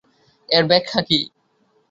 [0.49, 1.19] এর ব্যাখ্যা কী?